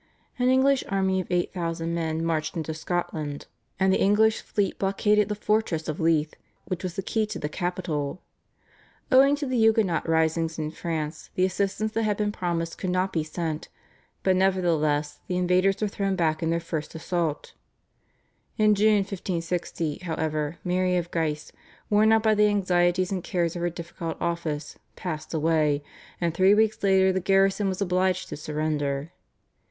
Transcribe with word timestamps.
An 0.39 0.49
English 0.49 0.83
army 0.89 1.19
of 1.21 1.27
eight 1.29 1.53
thousand 1.53 1.93
men 1.93 2.25
marched 2.25 2.57
into 2.57 2.73
Scotland, 2.73 3.45
and 3.79 3.93
the 3.93 4.01
English 4.01 4.41
fleet 4.41 4.79
blockaded 4.79 5.29
the 5.29 5.35
fortress 5.35 5.87
of 5.87 5.99
Leith 5.99 6.33
which 6.65 6.81
was 6.81 6.95
the 6.95 7.03
key 7.03 7.27
to 7.27 7.37
the 7.37 7.47
capital. 7.47 8.19
Owing 9.11 9.35
to 9.35 9.45
the 9.45 9.59
Huguenot 9.59 10.09
risings 10.09 10.57
in 10.57 10.71
France 10.71 11.29
the 11.35 11.45
assistance 11.45 11.91
that 11.91 12.01
had 12.01 12.17
been 12.17 12.31
promised 12.31 12.79
could 12.79 12.89
not 12.89 13.13
be 13.13 13.23
sent, 13.23 13.69
but 14.23 14.35
nevertheless 14.35 15.19
the 15.27 15.37
invaders 15.37 15.79
were 15.79 15.87
thrown 15.87 16.15
back 16.15 16.41
in 16.41 16.49
their 16.49 16.59
first 16.59 16.95
assault. 16.95 17.53
In 18.57 18.73
June 18.73 19.03
1560, 19.05 19.99
however, 19.99 20.57
Mary 20.63 20.97
of 20.97 21.11
Guise, 21.11 21.51
worn 21.91 22.11
out 22.11 22.23
by 22.23 22.33
the 22.33 22.47
anxieties 22.47 23.11
and 23.11 23.23
cares 23.23 23.55
of 23.55 23.61
her 23.61 23.69
difficult 23.69 24.17
office, 24.19 24.79
passed 24.95 25.31
away, 25.35 25.83
and 26.19 26.33
three 26.33 26.55
weeks 26.55 26.81
later 26.81 27.13
the 27.13 27.19
garrison 27.19 27.69
was 27.69 27.83
obliged 27.83 28.29
to 28.29 28.35
surrender. 28.35 29.11